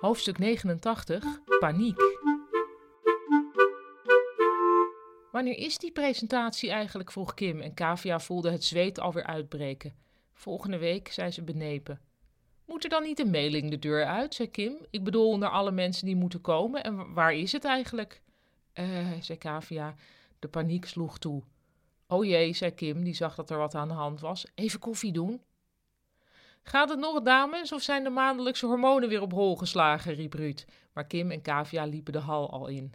[0.00, 1.24] Hoofdstuk 89
[1.58, 2.00] Paniek.
[5.32, 7.12] Wanneer is die presentatie eigenlijk?
[7.12, 9.94] vroeg Kim en Kavia voelde het zweet alweer uitbreken.
[10.32, 12.00] Volgende week, zei ze benepen.
[12.64, 14.86] Moet er dan niet een mailing de deur uit, zei Kim.
[14.90, 16.84] Ik bedoel, naar alle mensen die moeten komen.
[16.84, 18.22] En waar is het eigenlijk?
[18.72, 19.94] Eh, zei Kavia.
[20.38, 21.42] De paniek sloeg toe.
[22.06, 24.46] O jee, zei Kim, die zag dat er wat aan de hand was.
[24.54, 25.42] Even koffie doen.
[26.68, 30.14] Gaat het nog, dames, of zijn de maandelijkse hormonen weer op hol geslagen?
[30.14, 30.64] riep Ruud.
[30.92, 32.94] Maar Kim en Kavia liepen de hal al in.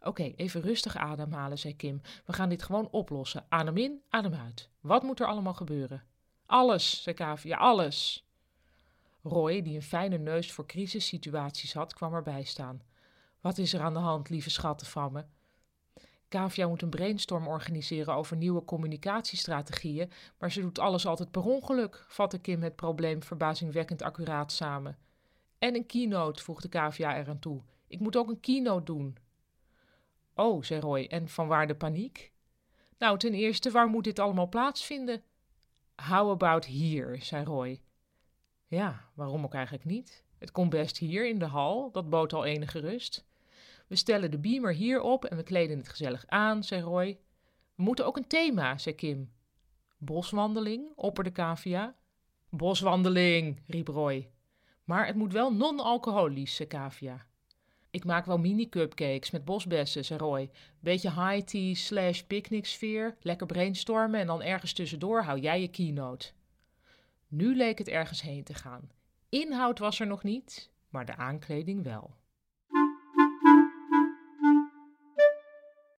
[0.00, 2.00] Oké, even rustig ademhalen, zei Kim.
[2.24, 3.46] We gaan dit gewoon oplossen.
[3.48, 4.68] Adem in, adem uit.
[4.80, 6.02] Wat moet er allemaal gebeuren?
[6.46, 8.26] Alles, zei Kavia, alles.
[9.22, 12.82] Roy, die een fijne neus voor crisissituaties had, kwam erbij staan.
[13.40, 15.24] Wat is er aan de hand, lieve schatten van me?
[16.28, 22.04] Kavia moet een brainstorm organiseren over nieuwe communicatiestrategieën, maar ze doet alles altijd per ongeluk,
[22.08, 24.98] vatte Kim het probleem verbazingwekkend accuraat samen.
[25.58, 27.62] En een keynote, voegde Kavia eraan toe.
[27.86, 29.16] Ik moet ook een keynote doen.
[30.34, 32.32] Oh, zei Roy, en van waar de paniek?
[32.98, 35.22] Nou, ten eerste, waar moet dit allemaal plaatsvinden?
[36.08, 37.80] How about here, zei Roy.
[38.66, 40.24] Ja, waarom ook eigenlijk niet?
[40.38, 43.24] Het kon best hier in de hal, dat bood al enige rust.
[43.88, 47.18] We stellen de beamer hier op en we kleden het gezellig aan, zei Roy.
[47.74, 49.32] We moeten ook een thema, zei Kim.
[49.98, 51.96] Boswandeling, opperde Kavia.
[52.48, 54.30] Boswandeling, riep Roy.
[54.84, 57.26] Maar het moet wel non-alcoholisch, zei Kavia.
[57.90, 60.50] Ik maak wel mini-cupcakes met bosbessen, zei Roy.
[60.80, 65.68] Beetje high tea slash picnic sfeer, lekker brainstormen en dan ergens tussendoor hou jij je
[65.68, 66.30] keynote.
[67.28, 68.90] Nu leek het ergens heen te gaan.
[69.28, 72.14] Inhoud was er nog niet, maar de aankleding wel.